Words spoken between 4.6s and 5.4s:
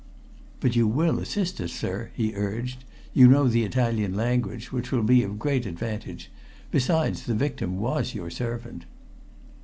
which will be of